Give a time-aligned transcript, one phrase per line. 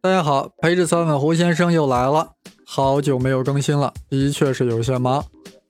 [0.00, 2.30] 大家好，陪着三粉胡先生又来了，
[2.64, 5.24] 好久没有更新了，的确是有些忙，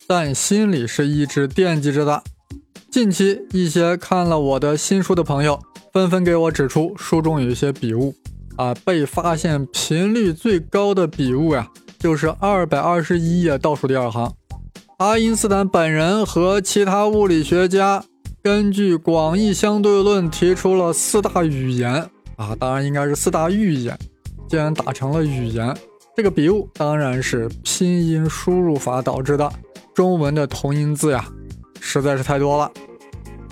[0.06, 2.22] 但心里是一直惦记着的。
[2.90, 5.58] 近期一些看了我的新书的朋友，
[5.92, 8.14] 纷纷给我指出书中有一些笔误
[8.56, 11.68] 啊，被发现频率最高的笔误呀，
[11.98, 14.32] 就是二百二十一页倒数第二行。
[14.98, 18.04] 爱因斯坦本人和其他物理学家
[18.48, 21.92] 根据广义相对论提出了四大语言
[22.36, 23.94] 啊，当然应该是四大预言。
[24.48, 25.76] 竟然打成了语言，
[26.16, 29.52] 这个笔误当然是拼音输入法导致的。
[29.94, 31.28] 中文的同音字呀，
[31.78, 32.72] 实在是太多了。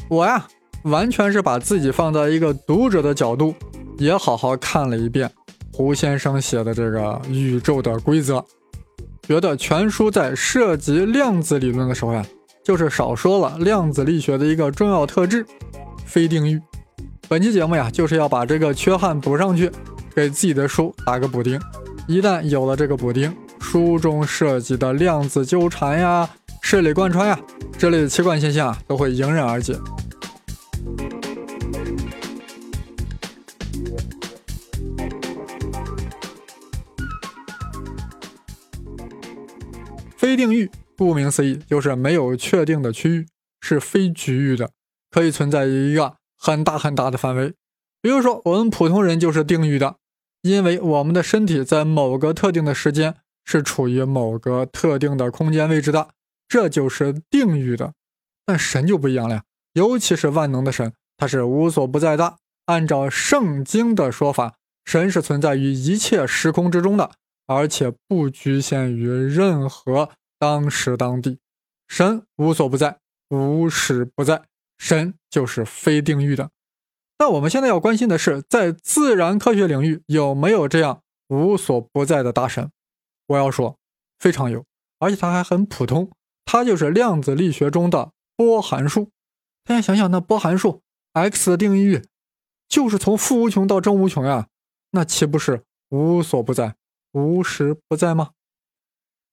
[0.09, 0.49] 我呀，
[0.85, 3.55] 完全是把自己放在一个读者的角度，
[3.99, 5.31] 也好好看了一遍
[5.75, 8.43] 胡先生写的这个宇宙的规则，
[9.29, 12.25] 觉得全书在涉及量子理论的时候呀，
[12.67, 15.47] 就是少说了量子力学的一个重要特质——
[16.05, 16.61] 非定域。
[17.29, 19.71] 本期节目呀，就是要把这个缺憾补上去。
[20.17, 21.61] 给自己的书打个补丁，
[22.09, 26.29] 一旦有了这个补丁，书中涉及的量子纠缠呀、
[26.61, 27.39] 势力贯穿呀
[27.79, 29.79] 这类的奇怪现象啊，都会迎刃而解。
[40.17, 43.27] 非定域，顾名思义，就是没有确定的区域，
[43.61, 44.71] 是非局域的，
[45.11, 47.55] 可以存在于一个很大很大的范围。
[48.01, 49.97] 比如说，我们普通人就是定域的。
[50.43, 56.11] 因为我们的身体在某个特定的时间是处于某个特定的空间位置的，
[56.47, 57.95] 这就是定域的。
[58.45, 62.37] 但神就不一样了，尤其是万能的神，它是无所不在的。
[62.67, 64.55] 按照圣经的说法，
[64.85, 67.11] 神是存在于一切时空之中的，
[67.49, 71.39] 而且不局限于任何当时当地。
[71.89, 72.99] 神无所不在，
[73.31, 74.45] 无时不在，
[74.77, 76.51] 神就是非定域的。
[77.19, 82.71] 那我们现在要关心的是，在自然科学领域有没有这样无所不在的大神？
[83.29, 83.79] 我要说，
[84.19, 84.65] 非常有，
[84.99, 86.11] 而且它还很普通，
[86.45, 89.11] 它就是量子力学中的波函数。
[89.65, 90.83] 大家想想，那波函数
[91.13, 92.05] x 的定义域
[92.69, 94.49] 就是从负无穷到正无穷呀，
[94.91, 96.77] 那岂不是无所不在、
[97.13, 98.33] 无时不在吗？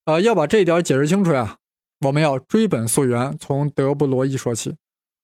[0.05, 1.57] 呃，要把这一点解释清楚呀，
[2.01, 4.75] 我们要追本溯源，从德布罗意说起。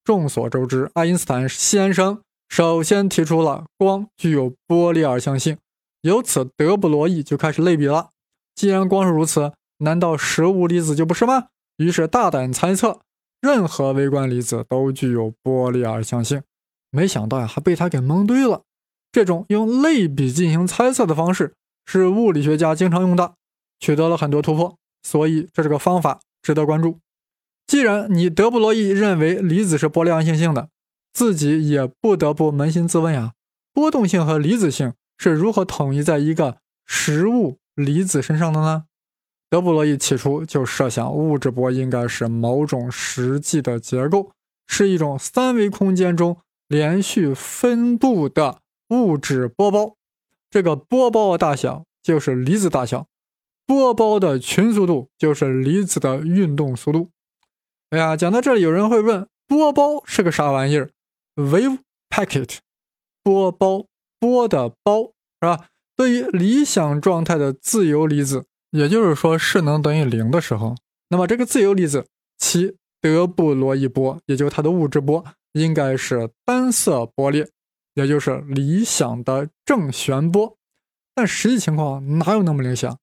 [0.06, 2.22] 众所周知，爱因斯坦先生。
[2.48, 5.58] 首先提出了光具有波粒二象性，
[6.02, 8.10] 由此德布罗意就开始类比了。
[8.56, 11.48] 既然光是如此，难道实物粒子就不是吗？
[11.78, 13.02] 于是大胆猜测，
[13.40, 16.42] 任何微观粒子都具有波粒二象性。
[16.90, 18.64] 没想到呀，还被他给蒙对了。
[19.12, 21.54] 这种用类比进行猜测的方式，
[21.86, 23.36] 是物理学家经常用的，
[23.80, 24.76] 取得了很多突破。
[25.04, 27.00] 所以这是个方法，值得关注。
[27.66, 30.70] 既然你德布罗意认为离子是波粒二象性的。
[31.12, 33.34] 自己也不得不扪心自问呀：
[33.74, 38.86] 波动性和离子性是如何统一在一个实物离子身上的呢？
[39.50, 44.32] 德布罗意起初就设想物质波应该是某种实际的结构，
[44.68, 46.38] 是一种三维空间中
[46.68, 49.96] 连续分布的物质波包。
[50.52, 53.08] 这个波包的大小就是离子大小，
[53.70, 57.12] 波包的群速度就是离子的运动速度。
[57.92, 60.90] 哎呀，讲到这里，有人会问：波包是个啥玩意儿
[61.36, 61.78] ？Wave
[62.10, 62.58] packet，
[63.22, 63.86] 波包
[64.20, 65.68] 波的包是吧？
[65.96, 70.76] 对于理想状态的自由离子，也就是说势能等于零的时候，
[71.10, 72.08] 那么这个自由离子
[72.40, 77.48] 其德布罗意波，也就它的物质波，应该是单色波列，
[77.94, 80.58] 也就是理想的正弦波。
[81.14, 82.98] 但实际情况哪有那么理想？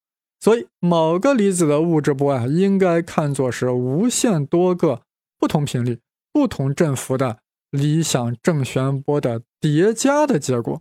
[0.47, 5.03] 所以某个离子的物质波啊，应该看作是无限多个
[5.41, 5.99] 不同频率、
[6.33, 7.39] 不同振幅的。
[7.73, 10.81] 理想正弦波的叠加的结果，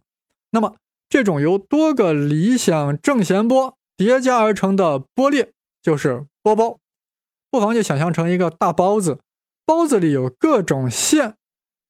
[0.52, 0.76] 那么
[1.10, 6.78] 这种由多个理想正弦波叠加而成的波列就是波包。
[7.50, 9.18] 不妨就想象成一个大包子，
[9.66, 11.34] 包子里有各种馅，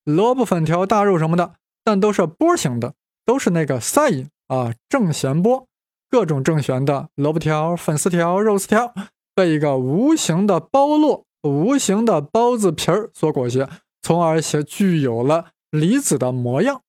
[0.06, 2.94] 萝卜粉条、大肉什么的，但都是波形的，
[3.26, 5.68] 都是那个 sin 啊正弦波。
[6.10, 8.94] 各种正弦的萝卜条、粉丝条、肉丝条
[9.34, 13.70] 被一个无形的包络、无形的包子皮儿所裹挟。
[14.02, 16.82] 从而且具有了离子的模样，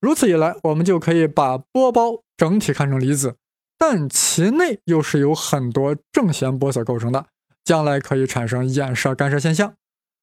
[0.00, 3.36] 如此一来，我们就可以把波包整体看成离子，
[3.78, 7.26] 但其内又是由很多正弦波所构成的，
[7.62, 9.74] 将来可以产生衍射干涉现象。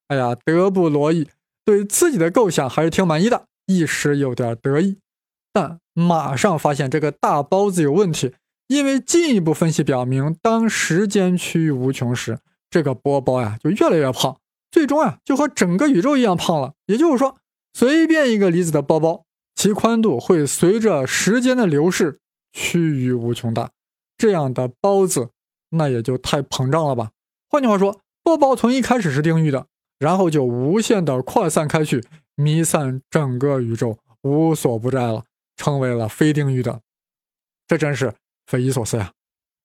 [0.10, 1.30] 哎呀，德布罗意
[1.64, 5.00] 对自己的构想还是挺满意的，一时有点得意，
[5.58, 8.36] 但马上发现这个大包子有问题，
[8.68, 12.38] 因为进一步分析表明，当时间趋于无穷时，
[12.70, 14.38] 这个波包呀就越来越胖。
[14.70, 16.74] 最终啊，就和整个宇宙一样胖了。
[16.86, 17.38] 也就是说，
[17.74, 19.24] 随便一个离子的包包，
[19.56, 22.20] 其宽度会随着时间的流逝
[22.54, 23.72] 趋于无穷大。
[24.16, 25.30] 这样的包子，
[25.72, 27.10] 那也就太膨胀了吧？
[27.50, 29.66] 换句话说，波包从一开始是定域的，
[29.98, 32.04] 然后就无限的扩散开去，
[32.36, 35.24] 弥散整个宇宙，无所不在了，
[35.58, 36.80] 成为了非定域的。
[37.68, 38.14] 这真是
[38.46, 39.12] 匪夷所思呀！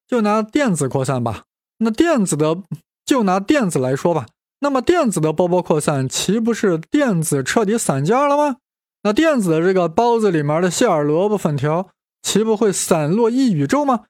[0.08, 1.44] 就拿电子扩散吧，
[1.78, 2.60] 那电子的，
[3.04, 4.26] 就拿电子来说吧，
[4.58, 8.56] 那么电子的波波扩散，岂不是电子彻底散架了吗？
[9.04, 11.90] 那电子的这个包子里面的馅儿萝卜粉条，
[12.22, 14.04] 岂不会散落一宇宙吗？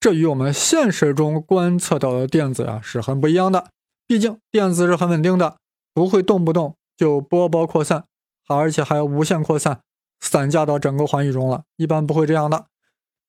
[0.00, 3.70] 这与我们现实中观测到的电子啊是很不一样的。
[4.06, 5.56] 毕竟电子是很稳定的，
[5.92, 8.04] 不会动不动就波波扩散，
[8.46, 9.80] 而且还要无限扩散，
[10.20, 11.64] 散架到整个环宇中了。
[11.76, 12.66] 一般不会这样的。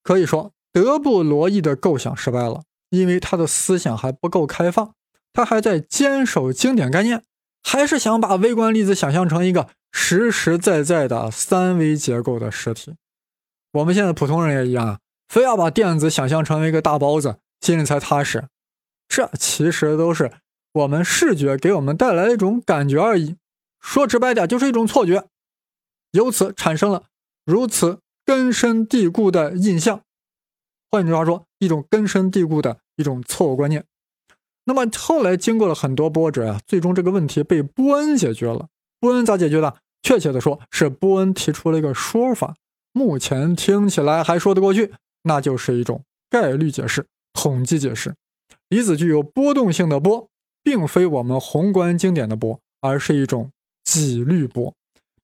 [0.03, 4.93] 可以说，德布罗意的构想失败了，因为他的思想还不够开放，
[5.33, 7.23] 他还在坚守经典概念，
[7.63, 12.95] 还是想把微观粒子想象成一个实实在在的三维结构的实体。
[13.73, 14.99] 我们现在普通人也一样。
[15.27, 18.47] 非要把电子想象成一个大包子，心里才踏实。
[19.07, 20.31] 这其实都是
[20.73, 23.35] 我们视觉给我们带来的一种感觉而已。
[23.79, 25.27] 说直白点，就是一种错觉，
[26.11, 27.03] 由此产生了
[27.45, 30.01] 如此根深蒂固的印象。
[30.91, 33.85] 换句话说，一种根深蒂固的一种错误观念。
[34.65, 38.67] 那么后来经过了很多波折啊，最终这个问题被波恩解决了。
[38.99, 39.77] 波恩咋解决的？
[40.01, 42.55] 确切的说，是波恩提出了一个说法，
[42.93, 44.93] 目前听起来还说得过去。
[45.23, 48.15] 那就是一种概率解释、统计解释。
[48.69, 50.29] 离子具有波动性的波，
[50.63, 53.51] 并非我们宏观经典的波，而是一种
[53.83, 54.73] 几率波，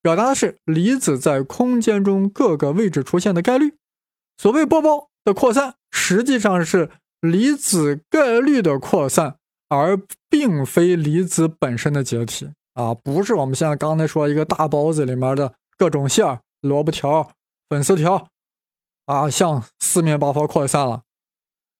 [0.05, 3.73] 表达的是离子在空间中各个位置出现的概率。
[4.37, 6.91] 所谓波包的扩散，实际上是
[7.21, 9.37] 离子概率的扩散，
[9.67, 9.99] 而
[10.29, 12.93] 并非离子本身的解体啊！
[12.93, 17.31] 不是我们现在刚才说一个大包子里面的各种馅儿、萝卜条、
[17.67, 18.27] 粉丝条。
[19.07, 21.01] 啊，向四面八方扩散了。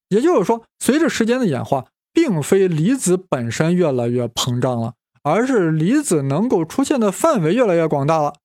[0.09, 4.95] 也就是说，随着时间的演化，并非离子本身越来越膨胀了，
[5.25, 8.35] 而是离子能够出现的范围越来越广大了。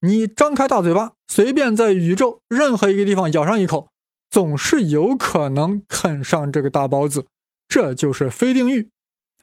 [0.00, 3.88] 你张开大嘴巴，随便在宇宙任何一个地方咬上一口，
[4.30, 7.26] 总是有可能啃上这个大包子。
[7.68, 8.88] 这就是非定域。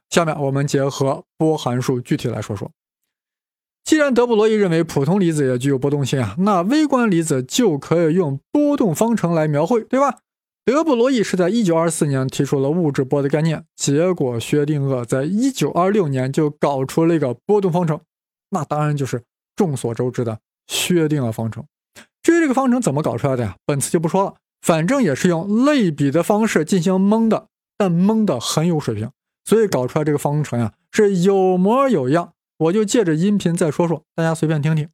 [0.09, 2.71] 下面我们结合波函数具体来说说。
[3.83, 10.17] 既然德布罗意认为普通离子也具有波动性啊，那微观离子就可以用波动方程来描绘，对吧？
[10.63, 17.99] 德布罗意是在1924年提出了物质波的概念，结果薛定谔在1926年就搞出了一个波动方程，
[18.51, 19.23] 那当然就是
[19.55, 21.65] 众所周知的薛定谔方程。
[22.21, 23.55] 至于这个方程怎么搞出来的呀？
[23.65, 27.47] 本次就不说了，反正也是用类比的方式进行蒙的，
[27.77, 29.09] 但蒙的很有水平，
[29.43, 32.33] 所以搞出来这个方程呀是有模有样。
[32.59, 34.87] 我就借着音频再说说，大家随便听听。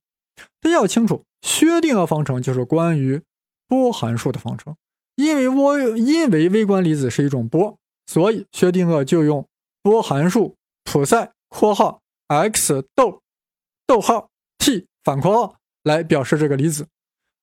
[0.62, 3.22] 大家要清楚，薛定谔方程就是关于
[3.68, 4.78] 波函数的方程。
[5.18, 9.46] 因为我因为微观离子是一种波，所以薛定谔就用
[9.84, 10.56] 波函数
[10.86, 13.22] 普赛（括号 x 逗
[13.86, 16.88] 逗号 t 反括号）来表示这个离子。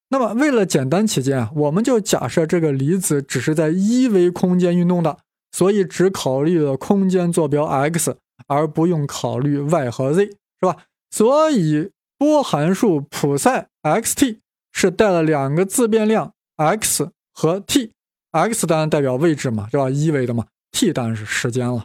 [0.09, 5.19] 那么为了简单起见啊，我们就假设这个离子只是在一维空间运动的，
[5.53, 8.17] 所以只考虑了空间坐标 x。
[8.49, 10.37] 而不用考虑 y 和 z，是
[10.67, 10.77] 吧？
[11.11, 14.41] 所以波函数普赛 x_t
[14.73, 19.91] 是带了两个自变量 x 和 t，x 当然代表位置嘛，是吧？
[19.91, 21.85] 一维的嘛，t 当然是时间了。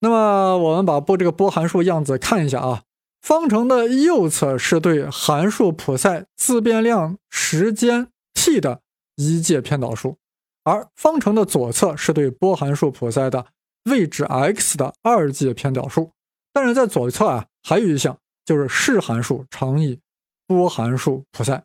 [0.00, 2.84] 那么我们把波这个波函数样子看一下啊，
[3.20, 8.80] 方程的右侧是对函数普赛自变量时间 t 的
[9.16, 10.16] 一阶偏导数，
[10.64, 13.46] 而方程的左侧是对波函数普赛的。
[13.84, 16.10] 位置 x 的二阶偏导数，
[16.52, 19.98] 但是在左侧啊，还有一项就是势函数乘以
[20.46, 21.64] 波函数普赛。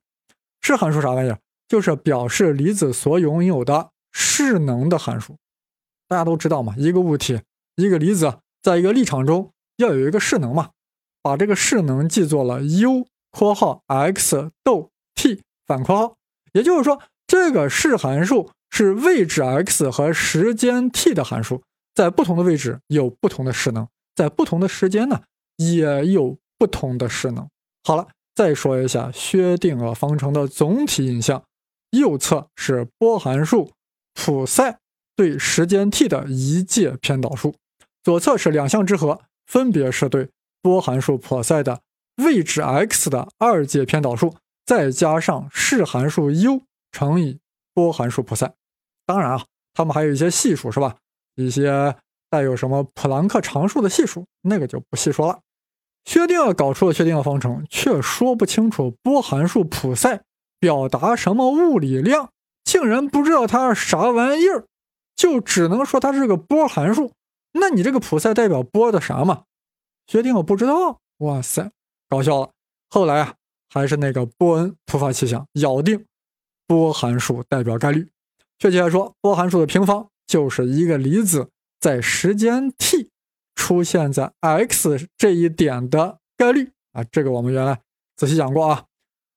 [0.62, 1.38] 势函数啥玩意儿？
[1.74, 5.36] 就是表示离子所拥有的势能的函数。
[6.08, 7.42] 大家都知道嘛，一个物体，
[7.77, 10.70] 一个离子，在一个立场中要有一个势能嘛，
[11.24, 16.15] 把这个势能记作了 U（ 括号 x 逗 t 反括号）。
[16.53, 21.63] 也就是说，这个势函数是位置 x 和时间 t 的函数。
[21.96, 25.20] 在不同的位置有不同的势能，在不同的时间呢
[25.58, 27.50] 也有不同的势能。
[27.84, 31.44] 好了，再说一下薛定谔方程的总体印象：
[31.94, 33.72] 右侧是波函数
[34.14, 34.80] 普赛
[35.16, 37.56] 对时间 t 的一阶偏导数，
[38.04, 40.30] 左侧是两项之和，分别是对
[40.62, 41.82] 波函数普赛的
[42.18, 44.36] 位置 x 的二阶偏导数，
[44.66, 47.40] 再加上势函数 u 乘以
[47.76, 48.54] 波函数普赛。
[49.06, 50.96] 当然啊，他们还有一些系数，是吧？
[51.36, 51.96] 一些
[52.30, 55.40] 带有什么普朗克常数的系数，那个就不细说了。
[56.06, 60.24] 薛定谔搞出了薛定谔方程，却说不清楚波函数普赛
[60.63, 62.29] 表达什么物理量，
[62.63, 64.65] 竟然不知道它是啥玩意儿，
[65.13, 67.12] 就只能说它是个波函数。
[67.51, 69.43] 那你这个普赛代表波的啥嘛？
[70.08, 71.01] 薛定谔不知道。
[71.17, 71.70] 哇塞，
[72.08, 72.51] 搞笑了。
[72.89, 73.34] 后来啊，
[73.70, 76.05] 还是那个波恩突发奇想，咬定
[76.65, 78.08] 波函数代表概率。
[78.58, 81.50] 确切来说，波函数的平方就是一个离子
[81.82, 83.10] 在时间 t。
[83.55, 87.82] 出现在 x 这一点的概率啊，这个我们原来
[88.15, 88.86] 仔细讲过啊。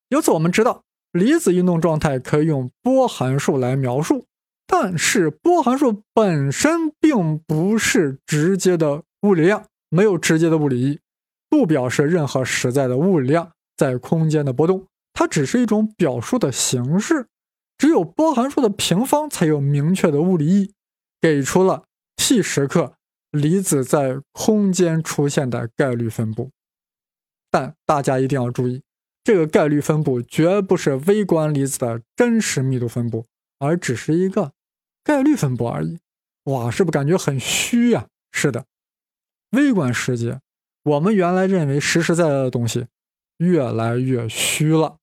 [0.07, 0.83] 由此我们知道，
[1.17, 4.25] 离子运动状态可以用波函数来描述，
[4.65, 10.99] 但是波函数本身并不是直接的物理量，没有直接的物理意义，
[11.49, 17.27] 不表示任何实在的物理量在空间的波动，它只是一种表述的形式。
[17.77, 20.73] 只有波函数的平方才有明确的物理意义，
[21.21, 21.83] 给出了
[22.15, 22.93] t 时刻。
[23.31, 26.49] 离子在空间出现的概率分布，
[27.51, 28.81] 但大家一定要注意，
[29.27, 33.25] 这个概率分布绝不是微观离子的真实密度分布，
[33.59, 34.53] 而只是一个
[35.03, 35.99] 概率分布而已。
[36.45, 38.07] 哇，是不是感觉很虚呀？
[38.31, 38.63] 是的，
[39.51, 40.39] 微观世界，
[40.83, 42.87] 我们原来认为实实在在的东西，
[43.39, 44.95] 越来越虚了。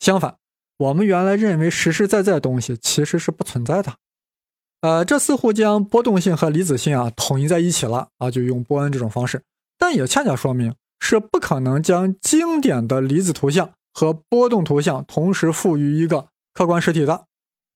[0.00, 0.36] 相反，
[0.76, 3.94] 我们原来认为实实在在的东西其实是不存在的。
[4.82, 9.42] 呃，这似乎将波动性和离子性啊统一在一起了啊，就用波恩这种方式，
[9.78, 10.74] 但也恰恰说明
[11.04, 17.26] 是不可能将经典的离子图像和波动图像同时赋予一个客观实体的。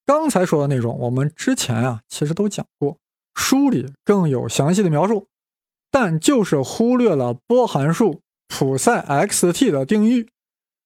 [0.06, 2.98] 刚才说的内容，我们之前啊其实都讲过，
[3.34, 5.26] 书里更有详细的描述，
[5.90, 10.28] 但就是忽略了波函数普赛 x_t 的定义。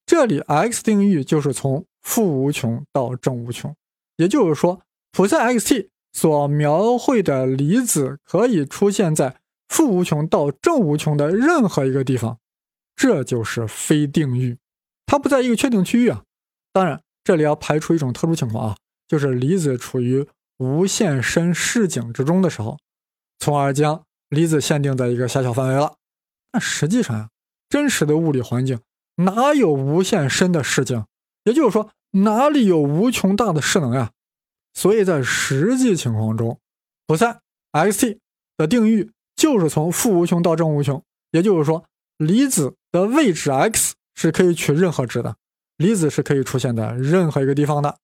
[0.07, 3.77] 这里 x 定义就是从负无穷到正无穷，
[4.17, 4.81] 也就是说
[5.13, 5.89] 普赛 x_t。
[6.13, 9.37] 所描绘的离子可以出现在
[9.71, 12.39] 负无穷到正无穷的任何一个地方，
[12.95, 14.59] 这就是非定域，
[15.07, 16.25] 它不在一个确定区域啊。
[16.73, 18.77] 当然，这里要排除一种特殊情况啊，
[19.09, 20.27] 就是离子处于
[20.59, 22.77] 无限深视景之中的时候，
[23.39, 25.95] 从而将离子限定在一个狭小范围了。
[26.53, 27.31] 但实际上呀，
[27.69, 28.81] 真实的物理环境
[29.15, 31.07] 哪有无限深的视景？
[31.45, 34.11] 也就是说，哪里有无穷大的势能呀？
[34.75, 36.59] 所以在实际情况中，
[37.07, 37.41] 普赛
[37.73, 38.19] x_t
[38.57, 39.11] 的定义
[39.41, 41.83] 就是从负无穷到正无穷，也就是说，
[42.19, 45.35] 离子的位置 x 是可以取任何值的，
[45.79, 47.97] 离子是可以出现在任何一个地方的。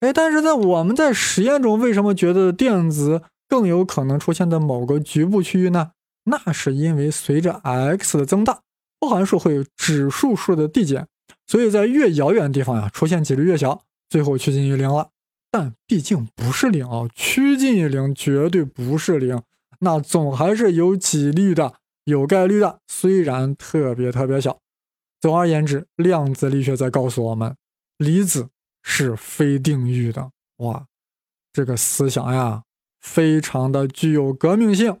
[0.00, 5.92] 哎，但是在我们在实验中，为什么觉得电子更有可能出现在某个局部区域呢？
[6.24, 8.60] 那是因为随着 x 的增大，
[9.00, 11.06] 波函数会有指数数的递减，
[11.46, 15.08] 所以在越遥远的地方呀，出现几率越小，最后趋近于零了。
[15.50, 19.40] 但毕竟不是零啊，趋近于零绝对不是零，
[19.80, 24.58] 那总还是有几率的，有概率的，虽然特别特别小。
[25.20, 27.56] 总而言之，量子力学在告诉我们，
[27.96, 28.48] 离子
[28.82, 30.30] 是非定域的。
[30.58, 30.86] 哇，
[31.52, 32.62] 这个思想呀，
[33.00, 34.98] 非常的具有革命性。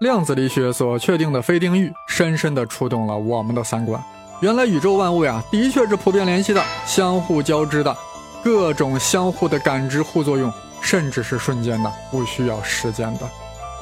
[0.00, 4.02] 量子力学所确定的非定域，深深的触动了我们的三观。
[4.40, 7.96] 原来宇宙万物呀，的确是普遍联系的，相互交织的。
[8.44, 13.28] 各种相互的感知互作用，甚至是瞬间的，不需要时间的。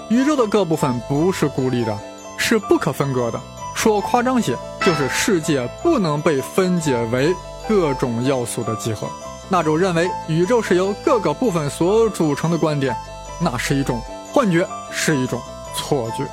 [0.09, 1.99] 宇宙的各部分不是孤立的，
[2.38, 3.41] 是不可分割的。
[3.75, 7.35] 说夸张些，就是世界不能被分解为
[7.69, 9.09] 各种要素的集合。
[9.49, 12.97] 那种认为宇宙是由各个部分所组成的观点，
[13.41, 14.00] 那是一种
[14.33, 15.41] 幻觉，是一种
[15.75, 16.26] 错觉。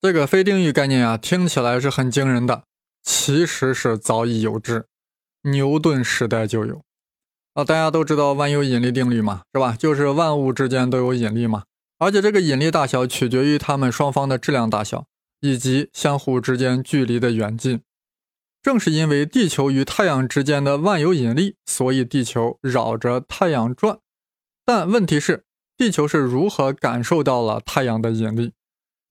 [0.00, 2.62] 这个非定域概念啊，听起来是很惊人的，
[3.02, 4.86] 其实是早已有之，
[5.42, 6.82] 牛顿时代就有。
[7.54, 9.74] 啊，大家都知道万有引力定律嘛，是吧？
[9.78, 11.64] 就是万物之间都有引力嘛，
[11.98, 15.06] 而且这个引力大小取决于它们双方的质量大小
[15.40, 17.80] 以及相互之间距离的远近。
[18.62, 23.98] 正是因为地球与太阳之间的万有引力，所以地球绕着太阳转。
[24.64, 25.44] 但问题是，
[25.76, 28.52] 地球是如何感受到了太阳的引力？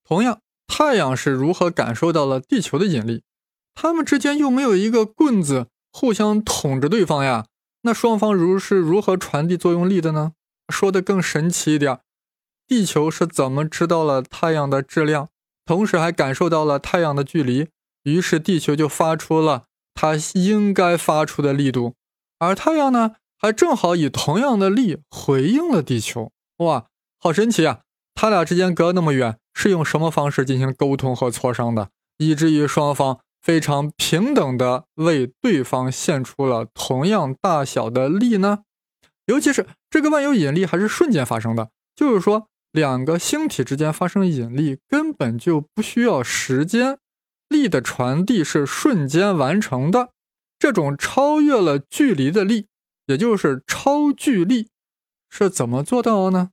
[0.04, 0.40] 同样。
[0.70, 3.24] 太阳是如何感受到了地球的引力？
[3.80, 7.46] 它们之间又没有一个棍子互相捅着对方呀？
[7.84, 10.32] 那双方如是如何传递作用力的呢？
[10.68, 12.00] 说的更神奇一点，
[12.68, 15.30] 地球是怎么知道了太阳的质量，
[15.64, 17.68] 同时还感受到了太阳的距离，
[18.02, 21.94] 于是地球就发出了它应该发出的力度，
[22.40, 26.32] 而太阳呢，还正好以同样的力回应了地球。
[26.58, 26.88] 哇，
[27.20, 27.82] 好神奇啊！
[28.16, 29.38] 他俩之间隔那么远。
[29.60, 38.64] 是用什么方式进行沟通和磋商的，以至于双方非常平等的为对方献出了同样大小的力呢？
[39.28, 46.98] 尤其是这个万有引力还是瞬间发生的，就是说，两个星体之间发生引力根本就不需要时间，
[47.48, 50.10] 力的传递是瞬间完成的。
[50.60, 52.68] 这种超越了距离的力，
[53.06, 54.68] 也就是超距力，
[55.30, 56.50] 是怎么做到的呢？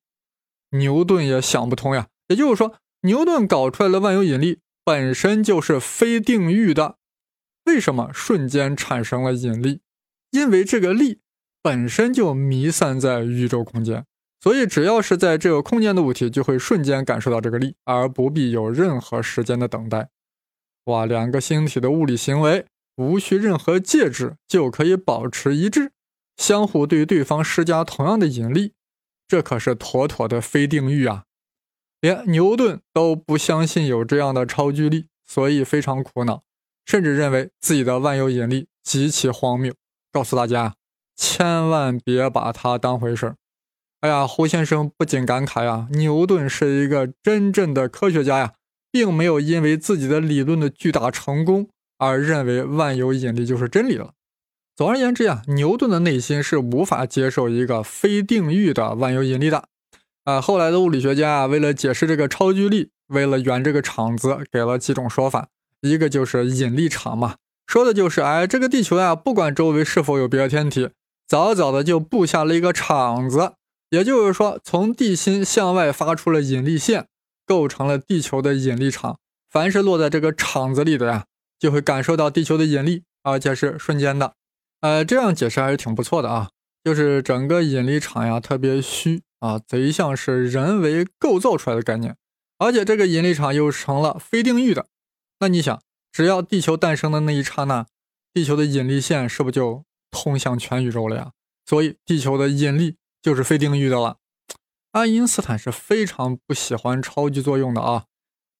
[0.70, 2.06] 牛顿也想不通呀。
[2.28, 6.96] 也就是说，牛顿搞出来的万有引力本身就是非定域的。
[7.64, 9.80] 为什么瞬间产生了引力？
[10.30, 11.20] 因为这个力
[11.62, 14.04] 本身就弥散在宇宙空间，
[14.40, 20.10] 所以只要是在这个空间的物体，就会瞬间感受到这个力，而不必有任何时间的等待。
[20.84, 25.92] 哇，两个星体的物理行为无需任何介质就可以保持一致，
[26.36, 28.74] 相互对对方施加同样的引力，
[29.26, 31.24] 这可是妥妥的非定域啊！
[32.04, 36.42] 连牛顿都不相信有这样的超距力，所以非常苦恼，
[36.84, 39.72] 甚至认为自己的万有引力极其荒谬。
[40.12, 40.74] 告诉大家，
[41.16, 43.36] 千万别把它当回事儿。
[44.00, 48.52] 哎呀，胡先生不禁感慨呀，牛顿是一个真正的科学家呀，
[48.92, 54.12] 并没有因为自己的理论的巨大成功而认为万有引力就是真理了。
[54.76, 59.70] 总而言之呀，牛顿的内心是无法接受一个非定域的万有引力的。
[60.24, 65.48] 啊，后来的物理学家啊，为了解释这个超距力，为了圆这个场子，给了几种说法。
[65.82, 70.88] 一个就是引力场嘛，说的就是，哎，这个地球呀，不管周围是否有别的天体，
[71.28, 73.52] 早早的就布下了一个场子，
[73.90, 77.06] 也就是说，从地心向外发出了引力线，
[77.46, 79.18] 构成了地球的引力场。
[79.50, 81.24] 凡是落在这个场子里的呀，
[81.58, 84.32] 就会感受到地球的引力，而且是瞬间的。
[84.80, 86.48] 呃，这样解释还是挺不错的啊，
[86.84, 89.22] 就是整个引力场呀，特别虚。
[89.40, 92.16] 啊，贼像是人为构造出来的概念，
[92.56, 94.86] 而且这个引力场又成了非定域的。
[95.40, 97.84] 那你想，只要地球诞生的那一刹那，
[98.32, 101.32] 地球的引力线是不是就通向全宇宙了呀？
[101.66, 104.16] 所以地球的引力就是非定域的了。
[104.92, 108.04] 爱因斯坦是非常不喜欢超级作用的啊，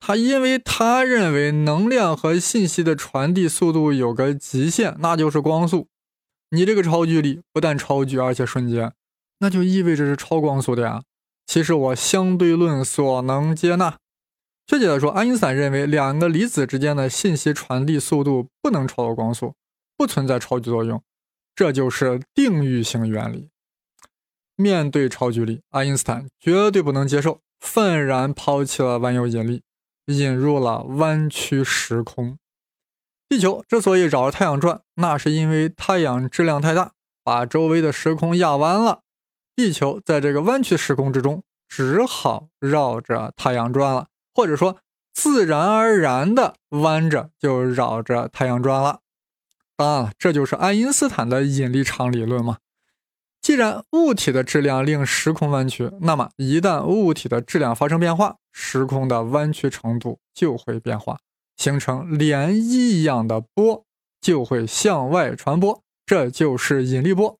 [0.00, 5.88] 他因为他认为能量和信息的传递速度有个极限，那就是光速。
[6.54, 8.92] 你这个超距力不但超距，而且瞬间。
[9.40, 11.02] 那就意味着是超光速的呀。
[11.46, 13.98] 其实我相对论所能接纳。
[14.66, 19.54] 确切的说，爱因斯坦认为两个离子之间的信息传递速度不能超过光速，
[19.96, 21.02] 不存在超距作用，
[21.54, 23.50] 这就是定域性原理。
[24.56, 29.62] 面对超距力，爱因斯坦绝对不能接受，愤然抛弃了万有引力，
[30.06, 32.38] 引入了弯曲时空。
[33.34, 36.92] 地球之所以绕着太阳转，那是因为太阳质量太大，
[37.24, 39.00] 把周围的时空压弯了。
[39.56, 44.76] 地球在这个弯曲时空之中，只好绕着太阳转了，或者说
[45.12, 49.00] 自然而然的弯着就绕着太阳转了。
[49.76, 52.58] 当然了，这就是爱因斯坦的引力场理论嘛。
[53.42, 61.18] 既然物体的质量令时空弯曲，那么一旦物体的质量发生变化，时空的弯曲程度就会变化，
[61.56, 63.84] 形成涟漪一样的波，
[64.20, 67.38] 就会向外传播，这就是引力波。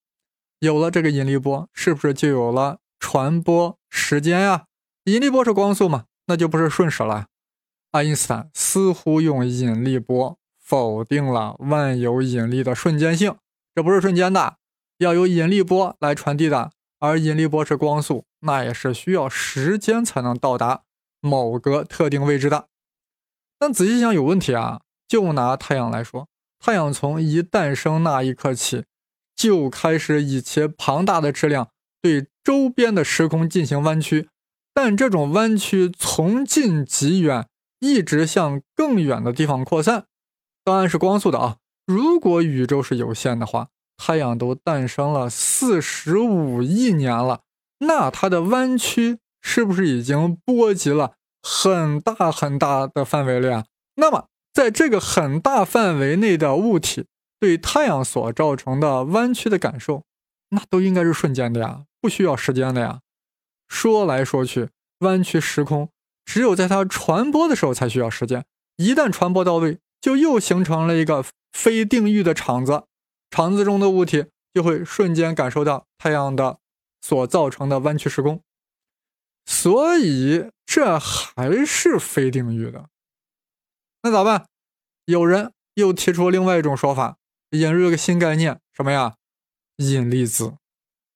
[0.61, 4.65] 有了这个引力波，是不是就有了传播时间呀？
[5.05, 7.27] 引力波是光速嘛，那就不是瞬时了。
[7.93, 13.37] 爱因斯坦似乎用引力波否定了万有引力的瞬间性，
[13.75, 14.57] 这不是瞬间的，
[14.99, 16.71] 要有引力波来传递的。
[17.01, 20.85] 而引力波是光速，那也是需要时间才能到达
[21.21, 22.69] 某个特定位置的。
[23.65, 24.83] 但仔细想，有问题啊！
[25.09, 26.29] 就拿太阳来说，
[26.61, 28.85] 太阳从一诞生那一刻起。
[29.35, 31.71] 就开始以其庞大的质量
[32.03, 34.29] 对周边的时空进行弯曲，
[34.75, 37.49] 但这种弯曲从近及远，
[37.81, 40.05] 一直向更远的地方扩散，
[40.63, 41.57] 当然是光速的啊。
[41.87, 47.41] 如果宇宙是有限的话，太阳都诞生了四十五亿年了，
[47.79, 53.65] 那它的弯曲是不是已经波及了很大很大的范围了呀？
[53.97, 57.05] 那么，在这个很大范围内的物体。
[57.41, 60.05] 对太阳所造成的弯曲的感受，
[60.51, 63.01] 那都应该是瞬间的呀，不需要时间的呀。
[63.69, 65.91] 说来说去，弯曲时空
[66.25, 72.85] 只有在它传播的时候才需要时间，一旦传播到位，就又形成了一个非定域的场子，
[73.31, 76.57] 场子中的物体就会瞬间感受到太阳的
[77.03, 78.41] 所造成的弯曲时空，
[79.45, 82.89] 所以这还是非定域的。
[84.03, 84.47] 那咋办？
[85.07, 87.19] 有人又提出另外一种说法。
[87.51, 89.15] 引入一个新概念，什么呀？
[89.77, 90.55] 引力子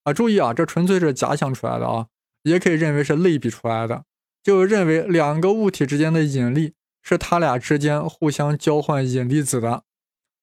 [0.05, 0.13] 啊！
[0.13, 2.07] 注意啊，这纯粹是假想出来的啊，
[2.45, 4.05] 也可以认为是类比出来的，
[4.41, 9.83] 就认为两个物体之间的引力是它俩之间互相交换引力子的，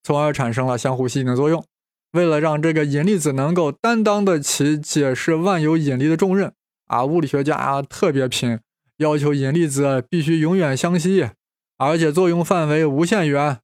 [0.03, 1.65] 从而产生了相互吸引的作用。
[2.11, 6.53] 为了让这个引力子能够担当得起解释万有引力的重任，
[6.85, 8.59] 啊，物理学家啊特别拼，
[8.97, 11.29] 要求引力子必须永远相吸，
[11.77, 13.59] 而且作用范围无限远，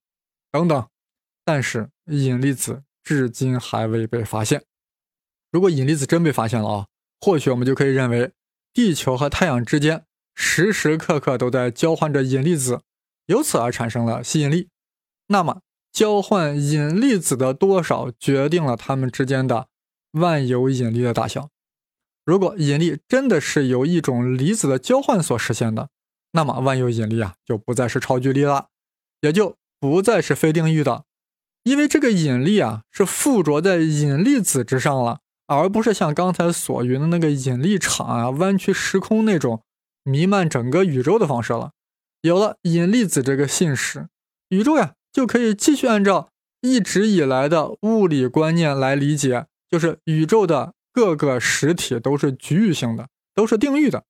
[0.52, 0.88] 等等。
[1.44, 4.64] 但是引力子至今还未被发现。
[5.52, 6.88] 如果引力子真被发现了啊，
[7.20, 8.32] 或许我们就可以认为，
[8.74, 10.06] 地球和太阳之间
[10.36, 12.82] 时时刻刻都在交换着引力子，
[13.26, 14.70] 由此而产生了吸引力。
[15.28, 19.68] 那么，交换引力子的多少决定了它们之间的
[20.12, 21.50] 万有引力的大小。
[22.24, 25.90] 如果引力真的是由一种离子的交换所实现的，
[26.34, 28.68] 那么万有引力啊就不再是超距离了，
[29.22, 31.06] 也就不再是非定域的，
[31.64, 39.64] 因为这个引力啊是附着在引力子之上了，而不是像刚才所云的那个引力场啊弯曲时空那种
[40.04, 41.72] 弥漫整个宇宙的方式了。
[42.22, 44.08] 有了引力子这个信使，
[44.50, 46.30] 宇宙呀就可以继续按照
[46.62, 50.74] 一直以来的物理观念来理解，就是宇宙的。
[50.94, 54.04] 各个实体都是局域性的，都是定域的。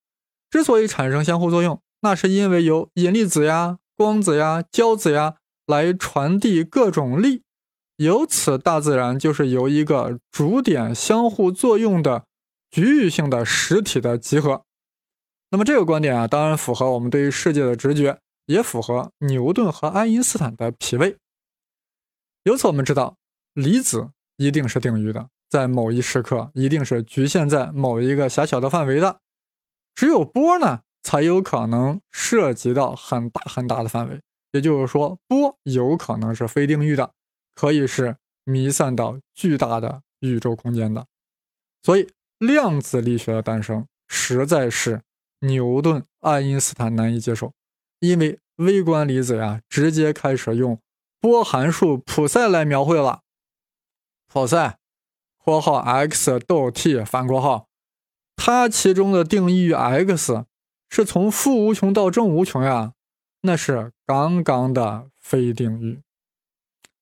[0.50, 7.44] 之所以产生相互作用，那是因为有引力子呀、光子呀、胶子呀来传递各种力。
[7.98, 12.26] 由此，大自然就是由一个主点相互作用的
[12.72, 14.64] 局域性的实体的集合。
[15.52, 21.16] 那么，这个观点啊，当然符合我们对于世界的直觉，也符合牛顿和爱因斯坦的脾胃。
[22.44, 23.18] 由此，我们知道
[23.54, 25.30] 离子一定是定域的。
[25.52, 29.20] 在某一时刻，一定是局限在某一个狭小的范围的。
[29.94, 34.22] 只有波呢，才有可能涉及到很大很大的范围。
[34.54, 37.12] 也就是说，波有可能是非定域的，
[37.54, 41.06] 可以是弥散到巨大的宇宙空间的。
[41.84, 45.02] 所以，量子力学的诞生实在是
[45.42, 47.52] 牛顿、爱因斯坦难以接受，
[48.00, 50.80] 因为微观粒子呀，直接开始用
[51.20, 53.24] 波函数普赛来描绘了。
[54.30, 54.78] 普赛。
[55.44, 57.68] 括号 x 逗 t 反括号，
[58.36, 60.46] 它其中的定义域 x
[60.90, 62.94] 是从负无穷到正无穷呀，
[63.42, 66.02] 那是刚刚的非定域。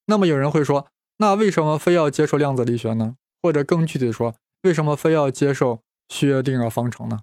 [0.06, 3.16] 那么有人会说，那为什么非要接受量子力学呢？
[3.42, 7.20] 或者更具体说，为什么非要接受薛定谔方程呢？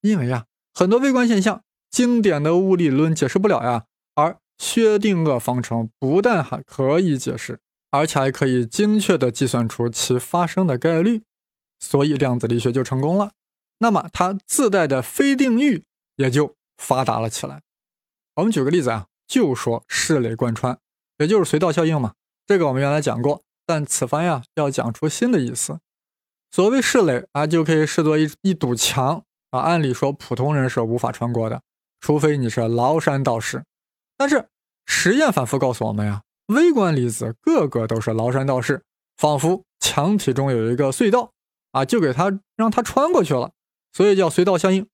[0.00, 7.60] 因为呀，很多微观现象，经典的物理论解释不了呀，而薛定谔方程不但还可以解释。
[7.96, 11.22] 而且还可以精确地计算出其发生的概率，
[11.78, 13.32] 所以量子力学就成功了。
[13.78, 15.84] 那么它自带的非定域
[16.16, 17.62] 也就发达了起来。
[18.36, 20.78] 我们举个例子啊，就说室垒贯穿，
[21.18, 22.14] 也就是隧道效应嘛。
[22.46, 25.78] 这个我们原来讲过，但此番呀要讲出新的意思。
[26.50, 29.60] 所谓室垒啊，就可以视作一一堵墙啊。
[29.60, 31.62] 按理说普通人是无法穿过的，
[32.00, 33.64] 除非你是崂山道士。
[34.16, 34.48] 但是
[34.86, 36.22] 实验反复告诉我们呀。
[36.46, 38.82] 微观粒子个个都是崂山道士，
[39.16, 41.32] 仿佛墙体中有一个隧道
[41.72, 43.52] 啊，就给它让它穿过去了，
[43.92, 44.86] 所以叫隧道效应。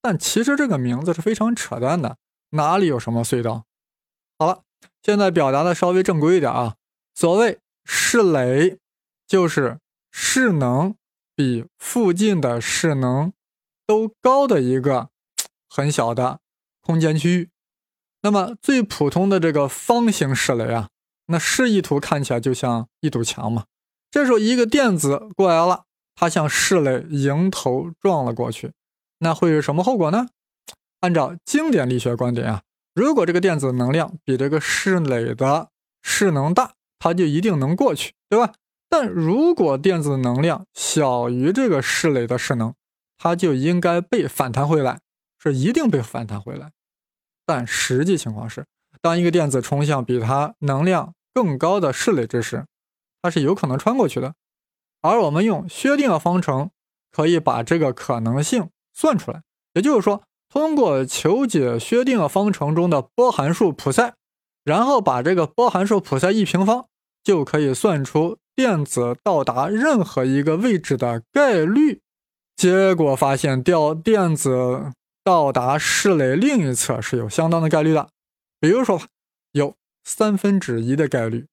[0.00, 2.18] 但其实这个名字是非常扯淡的，
[2.50, 3.64] 哪里有什么隧道？
[4.38, 4.62] 好了，
[5.02, 6.76] 现在表达的稍微正规一点啊。
[7.14, 8.78] 所谓势垒，
[9.26, 9.78] 就是
[10.10, 10.94] 势能
[11.34, 13.32] 比附近的势能
[13.86, 15.08] 都高的一个
[15.68, 16.40] 很小的
[16.80, 17.50] 空间区域。
[18.24, 20.88] 那么最普通的这个方形室垒啊，
[21.26, 23.64] 那示意图看起来就像一堵墙嘛。
[24.10, 25.84] 这时候一个电子过来了，
[26.14, 28.72] 它向室垒迎头撞了过去，
[29.18, 30.28] 那会是什么后果呢？
[31.00, 32.62] 按照经典力学观点啊，
[32.94, 35.68] 如果这个电子能量比这个室垒的
[36.02, 38.54] 势能大，它就一定能过去，对吧？
[38.88, 42.72] 但如果电子能量小于这个室垒的势能，
[43.18, 45.00] 它就应该被反弹回来，
[45.38, 46.70] 是一定被反弹回来。
[47.46, 48.64] 但实际情况是，
[49.00, 52.64] 当一个电子冲向比它能量更高的室垒之时，
[53.20, 54.34] 它是有可能穿过去的。
[55.02, 56.70] 而我们用薛定谔方程
[57.12, 59.42] 可以把这个可能性算出来。
[59.74, 64.14] 也就是说，通过求解薛定谔方程中的波函数普赛，
[64.64, 66.86] 然后把这个波函数普赛一平方，
[67.22, 72.00] 就可以算出电子到达任何一个位置的概率。
[72.56, 74.92] 结果发现，掉电子。
[75.24, 78.10] 到达室垒另一侧是有相当的概率的，
[78.60, 79.06] 比如说吧
[79.52, 81.46] 有三分之一的概率。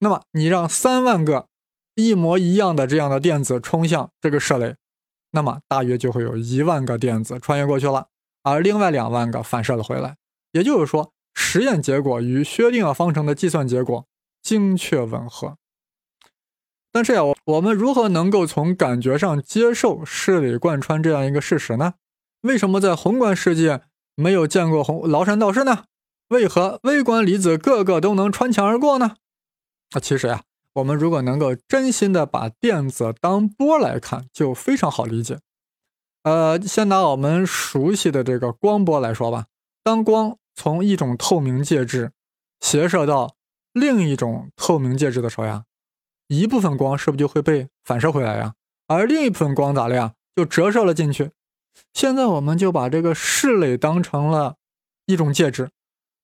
[0.00, 1.46] 那么你让三万个
[1.94, 4.76] 一模一样的这样的电子冲向这个室垒，
[5.30, 8.08] 那么大约就会有一万个电子穿越过去了，
[8.42, 10.16] 而另外两万个反射了回来。
[10.52, 14.06] 也就是说，实验结果与薛定谔方程的计算结果
[14.42, 15.56] 精确吻合。
[16.92, 21.94] 但是呀，我我们如何能够从感觉上接受室垒贯穿这样一个事实呢？
[22.42, 23.82] 为什么在宏观世界
[24.14, 25.84] 没有见过红崂山道士呢？
[26.28, 29.16] 为何微观粒子个个都能穿墙而过呢？
[29.90, 30.42] 啊，其实呀，
[30.74, 35.40] 我们如果能够真心的把电子当波来看，就非常好理解。
[36.22, 39.46] 呃，先拿我们熟悉的这个光波来说吧。
[39.82, 42.12] 当光从一种透明介质
[42.60, 43.34] 斜射到
[43.72, 45.64] 另一种透明介质的时候呀，
[46.28, 48.54] 一部分光是不是就会被反射回来呀？
[48.86, 50.12] 而另一部分光咋了呀？
[50.36, 51.32] 就折射了进去。
[51.92, 54.56] 现在我们就把这个室垒当成了
[55.06, 55.70] 一种介质，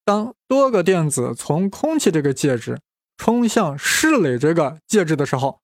[0.04, 2.78] 当多个电子从空气这个介质
[3.16, 5.60] 冲向室垒这个介质的时候，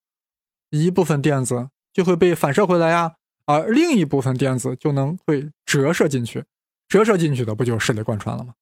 [0.69, 3.13] 一部分电子就会被反射回来呀。
[3.45, 6.45] 而另一部分电子就能会折射进去，
[6.87, 8.53] 折射进去的不就是室内贯穿了吗？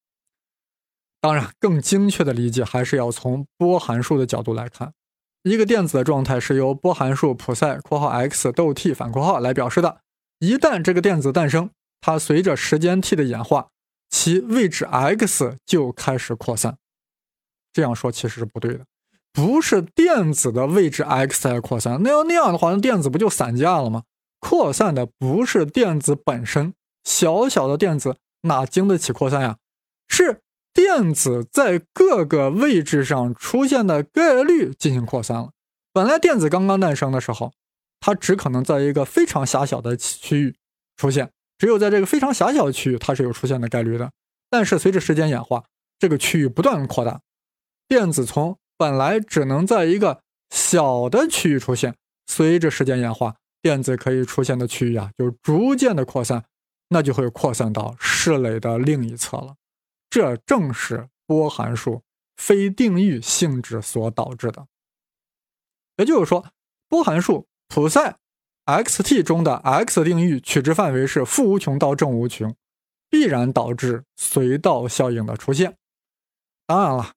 [1.20, 4.94] 当然，更精确的理解还是要从波函数的角度来看。
[5.44, 10.02] 一个电子的状态是由波函数普赛（括号 x 逗 t 反括号）来表示的。
[10.42, 11.70] 一旦这个电子诞生，
[12.02, 13.68] 它随着时间 t 的演化，
[14.10, 16.78] 其位置 x 就开始扩散。
[17.72, 18.86] 这样说其实是不对的，
[19.32, 24.02] 不是电子的位置 x 在扩散，那要那样的话，那电子不就散架了吗？
[24.40, 26.74] 扩散的不是电子本身，
[27.04, 29.58] 小小的电子哪经得起扩散呀？
[30.08, 30.42] 是
[30.74, 35.52] 电子在各个位置上出现的概率进行扩散了。
[35.94, 37.54] 本来电子刚刚诞生的时候，
[38.02, 40.56] 它只可能在一个非常狭小的区域
[40.98, 44.12] 出现，只有在这个非常狭小的区域，它是有出现的概率的。
[44.50, 45.64] 但是随着时间演化，
[45.98, 47.22] 这个区域不断扩大，
[47.88, 51.96] 电子从本来只能在一个小的区域出现，
[52.28, 53.38] 随着时间演化。
[53.62, 56.44] 电子可以出现的区域啊，就逐渐的扩散，
[56.90, 59.56] 那就会扩散到室垒的另一侧了。
[60.10, 62.02] 这正是波函数
[62.38, 64.66] 非定域性质所导致的。
[65.98, 66.44] 也就是说，
[66.90, 68.18] 波函数普赛
[68.66, 72.54] x_t 中的 x 定域取值范围是负无穷到正无穷，
[73.10, 75.78] 必然导致隧道效应的出现。
[76.68, 77.14] 当然了，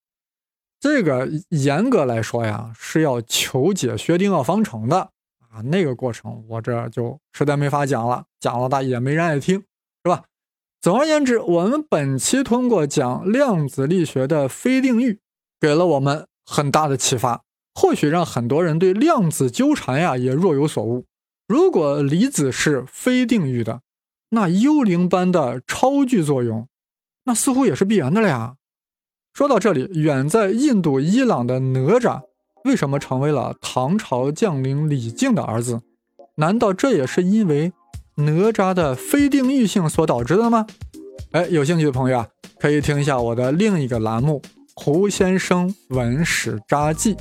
[0.79, 5.11] 这个严格来说呀，是要求解薛定谔方程的。
[5.51, 10.23] 啊，那个过程我这就实在没法讲了，讲了大也没人爱听，是吧？
[10.81, 15.19] 总而言之，我们本期通过讲量子力学的非定域，
[15.59, 17.43] 给了我们很大的启发，
[17.75, 21.05] 或许让很多人对量子纠缠呀也若有所悟。
[21.47, 23.81] 如果离子是非定域的，
[24.31, 26.67] 那幽灵般的超距作用，
[27.25, 28.55] 那似乎也是必然的了呀。
[29.33, 32.23] 说到这里，远在印度伊朗的哪吒。
[32.65, 35.83] 为什么成为了唐朝将领李靖的儿子？
[36.37, 37.73] 难道这也是因为
[38.15, 40.67] 哪吒的非定域性所导致的吗？
[41.33, 44.41] 哎，有兴趣的朋友啊，可以听一下我的另一个栏目
[44.75, 47.15] 《胡先生文史札记》，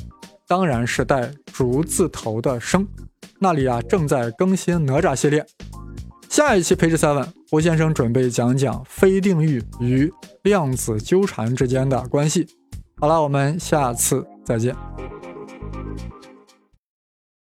[0.53, 2.87] 当然是带竹字头的“生”，
[3.41, 5.43] 那里啊正在更新哪吒系列。
[6.29, 10.13] 下一期培智 seven，胡先生准备讲讲非定域与
[10.43, 12.45] 量子纠缠之间的关系。
[12.97, 14.75] 好了，我们下次再见。